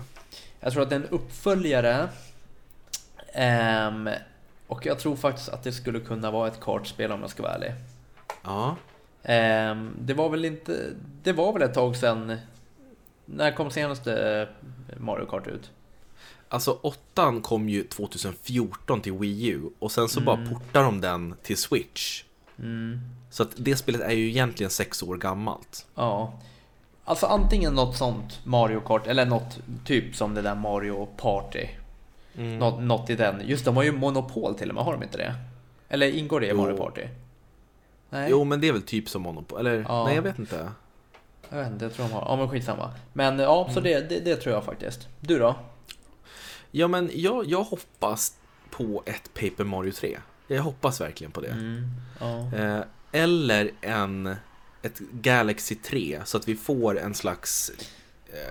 [0.59, 2.09] Jag tror att en uppföljare.
[3.33, 4.09] Ehm,
[4.73, 7.53] och jag tror faktiskt att det skulle kunna vara ett kartspel om jag ska vara
[7.53, 7.73] ärlig.
[8.43, 8.75] Ja,
[9.25, 10.89] Ehm, det var väl inte...
[11.23, 12.37] Det var väl ett tag sedan...
[13.25, 14.47] När kom senaste
[14.97, 15.71] Mario Kart ut?
[16.49, 20.49] alltså åttan kom ju 2014 till Wii U och sen så bara Mm.
[20.49, 22.23] portar de den till Switch.
[22.59, 22.99] Mm.
[23.31, 25.85] Så att det spelet är ju egentligen sex år gammalt.
[25.95, 26.33] Ja.
[27.05, 31.67] Alltså antingen något sånt Mario Kart eller något typ som det där Mario Party.
[32.35, 33.41] Något, något i den.
[33.45, 35.35] Just de har ju monopol till och med, har de inte det?
[35.89, 36.57] Eller ingår det i Jo.
[36.57, 37.01] Mario Party?
[38.09, 39.85] Nej, Jo, men det är väl typ som Monopol, eller?
[39.87, 40.05] Ja.
[40.05, 40.71] Nej, jag vet inte.
[41.49, 42.21] jag vet inte, jag tror de har.
[42.21, 42.91] Ja men skitsamma.
[43.13, 45.07] Men ja, så det, det, det tror jag faktiskt.
[45.19, 45.55] Du då?
[46.71, 48.33] Ja, men jag, jag hoppas
[48.69, 50.17] på ett Paper Mario 3.
[50.47, 51.47] Jag hoppas verkligen på det.
[51.47, 51.83] Mm.
[52.19, 52.57] Ja.
[52.57, 54.35] Eh, eller en,
[54.81, 57.71] ett Galaxy 3, så att vi får en slags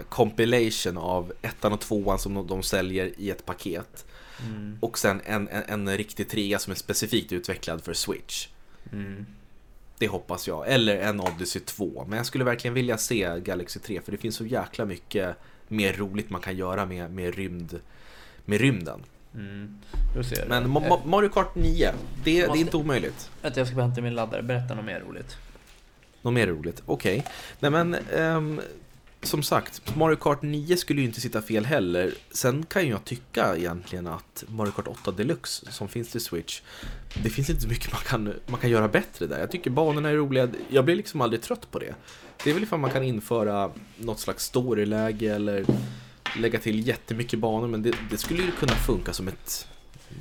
[0.08, 4.06] compilation av ettan och tvåan som de, säljer i ett paket.
[4.46, 4.78] Mm.
[4.80, 8.48] Och sen en, en, en riktig trea som är specifikt utvecklad för Switch.
[8.92, 9.26] Mm.
[9.98, 10.68] Det hoppas jag.
[10.68, 12.04] Eller en Odyssey 2.
[12.08, 15.36] Men jag skulle verkligen vilja se Galaxy 3 för det finns så jäkla mycket
[15.68, 17.80] mer roligt man kan göra med, med, rymd,
[18.44, 19.00] med rymden.
[19.34, 19.78] Mm.
[20.48, 23.30] Men Eh, Ma- Ma- Mario Kart 9, det, det är Måste- inte omöjligt.
[23.42, 24.42] Vänta, jag ska bara hämta min laddare.
[24.42, 25.36] Berätta något mer roligt.
[26.22, 26.82] Något mer roligt?
[26.86, 27.24] Okej.
[27.60, 28.60] Nej men, ehm,
[29.22, 32.14] som sagt, Mario Kart 9 skulle ju inte sitta fel heller.
[32.30, 36.60] Sen kan jag tycka egentligen att Mario Kart 8 Deluxe som finns till Switch,
[37.22, 39.40] det finns inte så mycket man kan, man kan göra bättre där.
[39.40, 41.94] Jag tycker banorna är roliga, jag blir liksom aldrig trött på det.
[42.44, 45.64] Det är väl ifall man kan införa något slags storyläge eller
[46.36, 49.68] lägga till jättemycket banor, men det, det skulle ju kunna funka som ett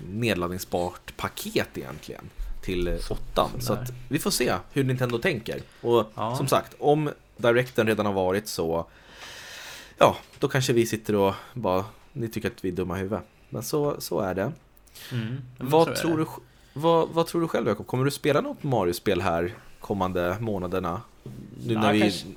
[0.08, 2.30] nedladdningsbart paket egentligen
[2.62, 3.50] till eh, åttan.
[3.60, 3.82] Så Sådär.
[3.82, 5.62] att vi får se hur Nintendo tänker.
[5.82, 6.36] Och Ja.
[6.38, 7.10] som sagt, om
[7.42, 8.86] Directen redan har varit så
[9.98, 13.26] Ja, då kanske vi sitter och bara Ni tycker att vi är dumma i huvudet.
[13.50, 14.52] Men så, så är det.
[15.12, 15.38] Mm.
[15.58, 16.24] Vad tror, det.
[16.24, 16.30] du,
[16.74, 17.88] vad, vad tror du själv Jakob?
[17.88, 21.02] Kommer du spela något Mario-spel här kommande månaderna?
[21.68, 22.28] Nu Ja, när, vi, kanske.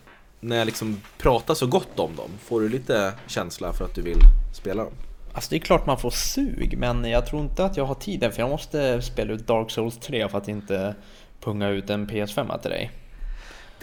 [0.40, 2.30] när jag liksom pratar så gott om dem.
[2.44, 4.18] Får du lite känsla för att du vill
[4.54, 4.92] spela dem?
[5.32, 8.32] Alltså det är klart man får sug, men jag tror inte att jag har tiden
[8.32, 10.94] för jag måste spela ut Dark Souls 3 för att inte
[11.40, 12.90] punga ut en PS5 till dig.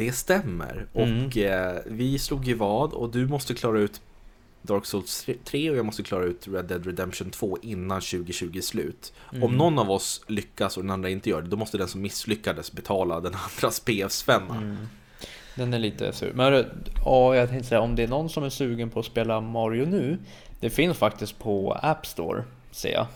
[0.01, 0.87] Det stämmer.
[0.93, 4.01] Och eh, vi slog ju vad och du måste klara ut
[4.61, 8.61] Dark Souls 3 och jag måste klara ut Red Dead Redemption 2 innan 2020 är
[8.61, 9.13] slut.
[9.41, 12.01] Om någon av oss lyckas och den andra inte gör det, då måste den som
[12.01, 14.77] misslyckades betala den andras PF-svenna.
[15.55, 16.33] Den är lite sur.
[16.33, 16.65] Men hörru,
[17.05, 19.85] ja, jag tänkte säga om det är någon som är sugen på att spela Mario
[19.85, 20.17] nu.
[20.59, 23.07] Det finns faktiskt på App Store, ser jag.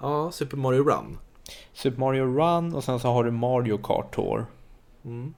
[0.00, 1.18] Ja, Super Mario Run.
[1.72, 4.46] Super Mario Run och sen så har du Mario Kart Tour.
[5.04, 5.34] Mm.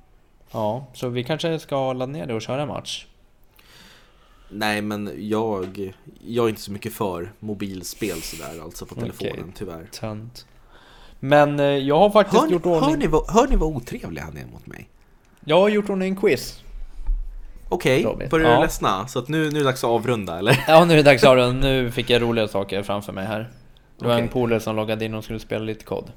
[0.52, 3.06] Ja, så vi kanske ska ladda ner det och köra en match.
[4.48, 5.92] Nej, men jag,
[6.26, 9.52] jag är inte så mycket för mobilspel sådär, alltså på telefonen Okej.
[9.54, 9.84] tyvärr.
[9.92, 10.46] Tönt.
[11.20, 12.90] Men eh, jag har faktiskt Hör ni, gjort ordning...
[12.90, 14.88] hör, ni vad, hör ni vad otrevlig han är mot mig?
[15.44, 16.62] Jag har gjort ordning en quiz.
[17.68, 18.28] Okej, Robin.
[18.28, 18.56] börjar Ja.
[18.56, 19.08] du ledsna?
[19.08, 20.64] Så att nu, nu är det dags att avrunda, eller?
[20.68, 21.66] Ja, nu är det dags att avrunda.
[21.68, 23.50] Nu fick jag roliga saker framför mig här.
[23.98, 24.28] Det var en Okej.
[24.32, 26.12] polare som loggade in och skulle spela lite kod.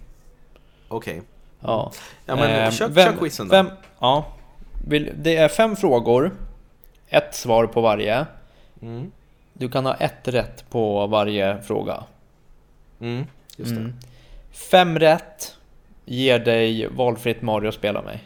[0.88, 1.22] Okej.
[1.64, 1.92] Ja.
[2.26, 3.52] Ja, men Eh, kör, vem- kör quizen då.
[3.52, 4.26] Fem, ja.
[5.16, 6.32] Det är fem frågor.
[7.10, 8.26] Ett svar på varje.
[8.82, 9.12] Mm.
[9.54, 12.04] Du kan ha ett rätt på varje fråga.
[13.02, 13.26] Mm,
[13.58, 13.78] just det.
[13.80, 13.94] Mm.
[14.52, 15.56] Fem rätt
[16.06, 18.20] ger dig valfritt Mario att spela med.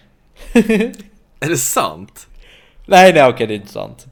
[1.39, 2.27] Är det sant?
[2.85, 4.05] Nej, nej okej, det är inte sant.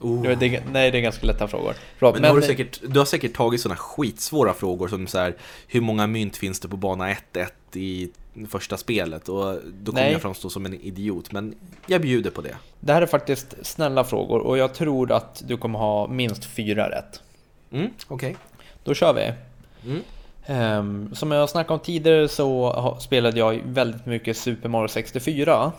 [0.00, 0.22] Oh.
[0.22, 1.74] Det, nej, det är ganska lätta frågor.
[1.98, 5.34] Bra, Men, har du, säkert, du har säkert tagit sådana skitsvåra frågor som så här,
[5.66, 8.10] hur många mynt finns det på bana 1-1 i
[8.46, 9.28] första spelet?
[9.28, 10.12] Och då kommer Nej.
[10.12, 11.54] jag framstå som en idiot, men
[11.86, 12.56] jag bjuder på det.
[12.80, 16.90] Det här är faktiskt snälla frågor och jag tror att du kommer ha minst fyra
[16.90, 17.22] rätt.
[17.70, 18.36] Mm, okej.
[18.84, 19.32] Då kör vi.
[19.90, 20.02] Mm.
[20.46, 25.72] Ehm, som jag snackade om tidigare så spelade jag väldigt mycket Super Mario 64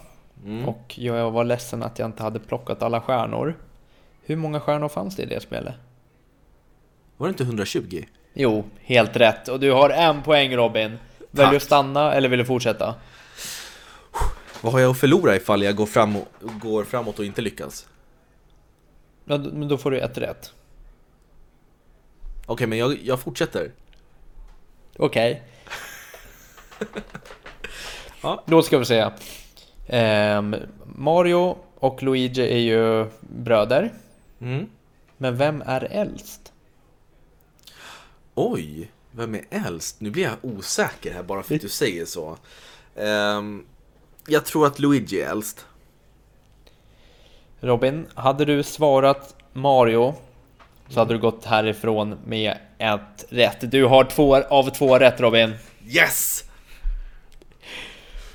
[0.46, 0.66] Mm.
[0.70, 3.56] och jag var ledsen att jag inte hade plockat alla stjärnor.
[4.26, 5.74] Hur många stjärnor fanns det i det spelet?
[7.18, 8.04] Var det inte 120?
[8.34, 9.48] Jo, helt rätt.
[9.48, 10.98] Och du har en poäng Robin.
[11.32, 12.96] Väljer du att stanna eller vill du fortsätta?
[14.62, 17.88] Vad har jag att förlora ifall jag går, fram och, går framåt och inte lyckas?
[19.26, 20.54] Ja, men då får du ett rätt.
[22.46, 23.72] Okej, men jag, jag fortsätter.
[24.98, 25.44] Okej.
[28.22, 28.44] Ja.
[28.46, 29.10] Då ska vi se.
[29.88, 33.94] Ehm, Mario och Luigi är ju bröder.
[34.42, 34.70] Mm.
[35.18, 36.54] Men vem är äldst?
[38.36, 40.02] Oj, vem är äldst?
[40.02, 42.38] Nu blir jag osäker här bara för att du säger så.
[42.96, 43.66] Ehm,
[44.28, 45.66] jag tror att Luigi är äldst.
[47.60, 50.16] Robin, hade du svarat Mario
[50.90, 53.72] så hade du gått härifrån med ett rätt.
[53.72, 55.54] Du har två av två rätt Robin.
[55.86, 56.44] Yes!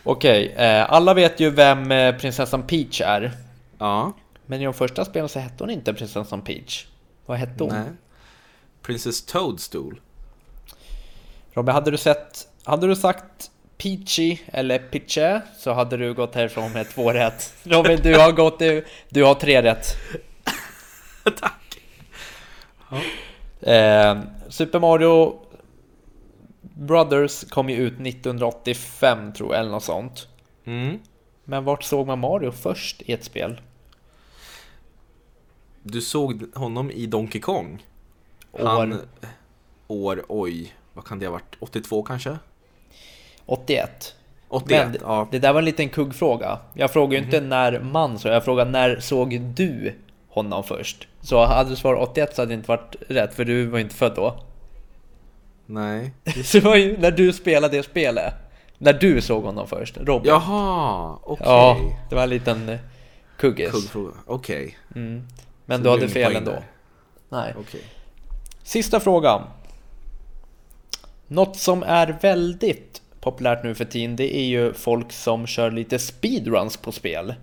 [0.02, 3.32] Okej, eh, alla vet ju vem eh, prinsessan Peach är.
[3.78, 4.12] Ja,
[4.46, 6.86] Men i de första spelen så hette hon inte prinsessan Peach.
[7.26, 7.72] Vad hette hon?
[7.72, 7.86] nej.
[8.82, 10.00] Princess Toadstool.
[11.54, 12.48] Robin, hade du sett...
[12.64, 17.54] Hade du sagt Peachy eller Pitche så hade du gått härifrån med två rätt.
[17.62, 18.58] Robin, du har gått...
[18.58, 19.86] Du, du har tre rätt.
[21.40, 21.80] Tack!
[23.60, 25.40] Eh, Super Mario
[26.60, 30.28] Brothers kom ju ut 1985 tror jag, eller något sånt.
[30.64, 30.98] Mm.
[31.44, 33.60] Men vart såg man Mario först i ett spel?
[35.82, 37.86] Du såg honom i Donkey Kong.
[38.52, 39.00] År Han,
[39.86, 41.56] år, oj, vad kan det ha varit?
[41.60, 42.38] 82 kanske?
[43.46, 44.14] 81.
[44.48, 45.28] 81, Men ja.
[45.30, 46.58] det där var en liten kuggfråga.
[46.74, 49.94] Jag frågar ju inte när man så jag frågar när såg du
[50.28, 51.08] honom först?
[51.20, 53.94] Så hade du svarat 81 så hade det inte varit rätt för du var inte
[53.94, 54.40] född då.
[55.66, 56.12] Nej.
[56.44, 58.34] Så det var ju när du spelade det spelet.
[58.78, 60.28] När du såg honom först, Robin.
[60.28, 61.46] Jaha, okej.
[61.46, 61.76] Ja,
[62.08, 62.78] det var en liten eh,
[63.36, 63.70] kuggis.
[63.70, 64.78] Kuggfråga, okej.
[64.94, 65.26] Mm.
[65.66, 66.50] Men Så du hade fel ändå.
[66.50, 66.64] där.
[67.28, 67.54] Nej.
[67.60, 67.80] Okej.
[68.62, 69.42] Sista frågan.
[71.28, 75.98] Något som är väldigt populärt nu för tiden, det är ju folk som kör lite
[75.98, 77.34] speedruns på spel.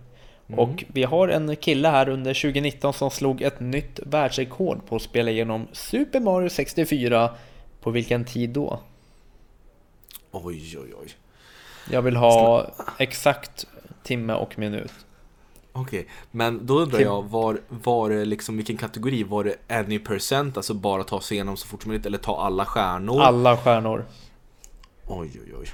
[0.55, 5.01] Och vi har en kille här under 2019 som slog ett nytt världsrekord på att
[5.01, 7.29] spela igenom Super Mario 64.
[7.81, 8.79] På vilken tid då?
[10.31, 11.07] Oj, oj, oj.
[11.91, 12.67] Jag vill ha
[12.99, 13.67] exakt
[14.03, 14.91] timme och minut.
[15.73, 19.23] Okej, men då undrar jag, var, var det liksom, vilken kategori?
[19.23, 22.41] Var det any percent, alltså bara ta sig igenom så fort som möjligt, eller ta
[22.41, 23.21] alla stjärnor?
[23.21, 24.05] Alla stjärnor.
[25.07, 25.67] Oj, oj, oj.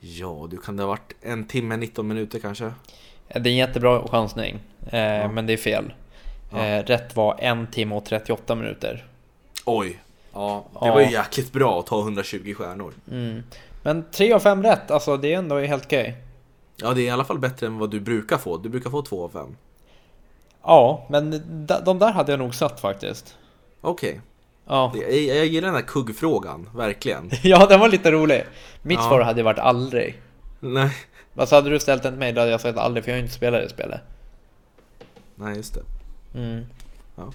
[0.00, 2.72] Ja, du kan det ha varit en timme, 19 minuter kanske?
[3.28, 4.54] Det är en jättebra chansning,
[4.86, 5.92] eh, men det är fel.
[6.52, 6.64] Ja.
[6.64, 9.04] Eh, rätt var en timme och 38 minuter.
[9.64, 10.00] Oj.
[10.32, 10.94] Ja, det Ja.
[10.94, 12.94] var ju jäkligt bra att ta 120 stjärnor.
[13.10, 13.42] Mm.
[13.82, 16.16] Men 3 av 5 rätt, alltså det är ändå helt okej.
[16.76, 18.56] Ja, det är i alla fall bättre än vad du brukar få.
[18.56, 19.56] Du brukar få 2 av 5.
[20.62, 21.30] Ja, men
[21.84, 23.36] de där hade jag nog satt faktiskt.
[23.80, 24.20] Okej.
[24.66, 27.30] Ja, Jag, jag gillar den här kuggfrågan, verkligen.
[27.42, 28.44] ja den var lite rolig.
[28.82, 29.02] Mitt Ja.
[29.08, 30.22] svar hade varit aldrig.
[30.60, 30.90] Nej,
[31.36, 33.22] Alltså hade du ställt den till mig då hade jag sagt aldrig för jag har
[33.22, 34.00] inte spelat det spelet.
[35.34, 35.82] Nej, just det.
[36.38, 36.64] Mm.
[37.16, 37.32] Ja.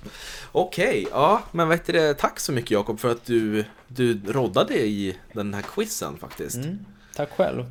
[0.52, 5.18] Okej, ja, men vet du, tack så mycket Jakob för att du, du roddade i
[5.34, 6.56] den här quizen faktiskt.
[6.56, 6.86] Mm.
[7.16, 7.66] Tack själv.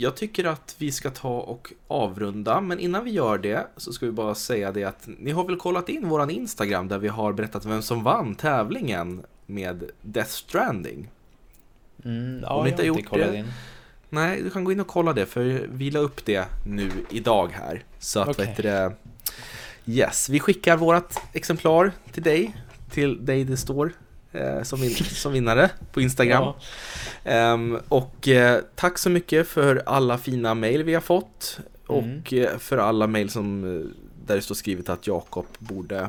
[0.00, 4.06] Jag tycker att vi ska ta och avrunda, men innan vi gör det så ska
[4.06, 7.32] vi bara säga det att ni har väl kollat in våran Instagram där vi har
[7.32, 11.08] berättat vem som vann tävlingen med Death Stranding.
[12.04, 13.52] Mm, ja, Om ni inte har gjort det, in.
[14.10, 17.48] Nej, du kan gå in och kolla det för vi la upp det nu idag
[17.52, 17.84] här.
[17.98, 18.46] Så att Okej.
[18.46, 18.92] vet du det,
[19.86, 22.56] Yes, vi skickar vårat exemplar till dig.
[22.90, 23.92] Till dig det står eh,
[24.62, 26.42] som, vin som vinnare på Instagram.
[26.42, 26.54] Ja.
[27.24, 31.60] Ehm, och eh, tack så mycket för alla fina mail vi har fått.
[31.88, 32.22] Mm.
[32.22, 33.86] Och eh, för alla mail som, eh,
[34.26, 36.08] där det står skrivet att Jakob borde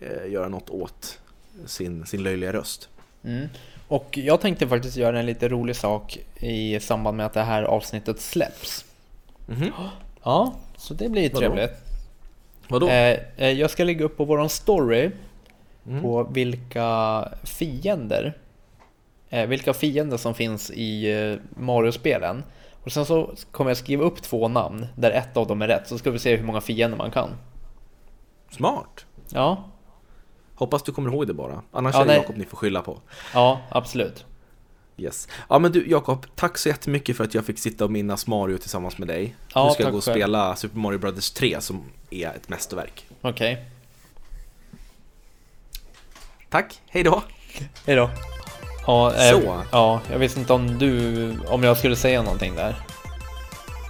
[0.00, 1.18] eh, göra något åt
[1.66, 2.88] sin, sin löjliga röst.
[3.24, 3.48] Mm.
[3.88, 7.62] Och jag tänkte faktiskt göra en lite rolig sak i samband med att det här
[7.62, 8.84] avsnittet släpps.
[9.46, 9.72] Mhm.
[10.22, 11.38] Ja, så det blir Vadå?
[11.38, 11.72] trevligt.
[12.68, 12.88] Vadå?
[12.88, 15.10] Eh, eh, jag ska lägga upp på våran story
[15.86, 16.02] Mm.
[16.02, 18.38] på vilka fiender
[19.28, 22.42] eh, vilka fiender som finns i eh, Mario-spelen.
[22.84, 25.88] Och sen så kommer jag skriva upp två namn där ett av dem är rätt
[25.88, 27.30] så ska vi se hur många fiender man kan.
[28.50, 29.06] Smart!
[29.32, 29.64] Ja,
[30.54, 31.62] Hoppas du kommer ihåg det bara.
[31.72, 32.14] Annars Ja, är det.
[32.14, 32.98] Jakob ni får skylla på.
[33.34, 34.24] ja absolut.
[34.96, 35.28] Yes.
[35.48, 38.58] Ja men du Jakob, tack så jättemycket för att jag fick sitta och minnas Mario
[38.58, 39.36] tillsammans med dig.
[39.54, 40.14] Ja, nu ska jag gå och själv.
[40.14, 43.06] spela Super Mario Brothers 3 som är ett mästerverk.
[43.20, 43.64] Okej,
[46.50, 47.22] Tack, hej då!
[47.86, 48.10] hejdå.
[48.86, 49.62] Ja, eh, Så.
[49.72, 52.76] ja, jag visste inte om du, om jag skulle säga någonting där.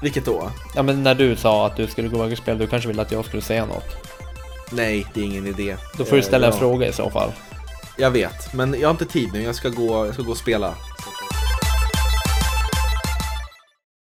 [0.02, 0.50] Vilket då?
[0.74, 3.02] Ja men när du sa att du skulle gå iväg och spela, du kanske ville
[3.02, 3.96] att jag skulle säga något.
[4.72, 5.76] Nej, det är ingen idé.
[5.98, 6.58] Då får du Eh, ställa en ja.
[6.58, 7.30] fråga i så fall.
[7.98, 9.42] Jag vet, men jag har inte tid nu.
[9.42, 10.74] Jag ska gå, jag ska gå och spela